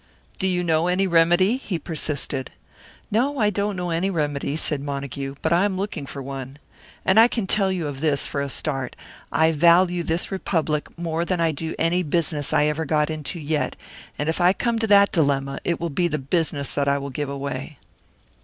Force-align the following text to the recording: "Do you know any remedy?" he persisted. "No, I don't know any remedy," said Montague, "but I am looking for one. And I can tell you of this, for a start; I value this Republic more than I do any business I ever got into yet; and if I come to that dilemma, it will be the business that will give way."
"Do 0.39 0.47
you 0.47 0.63
know 0.63 0.87
any 0.87 1.05
remedy?" 1.05 1.57
he 1.57 1.77
persisted. 1.77 2.49
"No, 3.11 3.37
I 3.37 3.51
don't 3.51 3.75
know 3.75 3.91
any 3.91 4.09
remedy," 4.09 4.55
said 4.55 4.81
Montague, 4.81 5.35
"but 5.43 5.53
I 5.53 5.63
am 5.63 5.77
looking 5.77 6.07
for 6.07 6.23
one. 6.23 6.57
And 7.05 7.19
I 7.19 7.27
can 7.27 7.45
tell 7.45 7.71
you 7.71 7.85
of 7.85 8.01
this, 8.01 8.25
for 8.25 8.41
a 8.41 8.49
start; 8.49 8.95
I 9.31 9.51
value 9.51 10.01
this 10.01 10.31
Republic 10.31 10.89
more 10.97 11.23
than 11.23 11.39
I 11.39 11.51
do 11.51 11.75
any 11.77 12.01
business 12.01 12.51
I 12.51 12.65
ever 12.65 12.83
got 12.83 13.11
into 13.11 13.39
yet; 13.39 13.75
and 14.17 14.27
if 14.27 14.41
I 14.41 14.53
come 14.53 14.79
to 14.79 14.87
that 14.87 15.11
dilemma, 15.11 15.59
it 15.63 15.79
will 15.79 15.91
be 15.91 16.07
the 16.07 16.17
business 16.17 16.73
that 16.73 16.87
will 16.99 17.11
give 17.11 17.29
way." 17.29 17.77